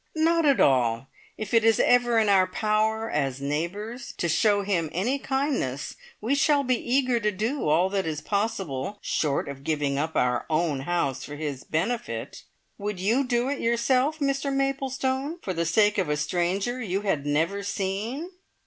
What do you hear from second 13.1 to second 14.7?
do it yourself, Mr